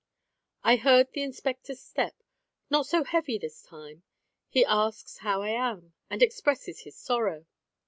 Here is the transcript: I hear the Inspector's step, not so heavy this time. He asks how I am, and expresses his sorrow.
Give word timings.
I 0.63 0.77
hear 0.77 1.03
the 1.03 1.21
Inspector's 1.21 1.79
step, 1.79 2.23
not 2.71 2.87
so 2.87 3.03
heavy 3.03 3.37
this 3.37 3.61
time. 3.61 4.01
He 4.49 4.65
asks 4.65 5.19
how 5.19 5.43
I 5.43 5.49
am, 5.49 5.93
and 6.09 6.23
expresses 6.23 6.79
his 6.79 6.97
sorrow. 6.97 7.45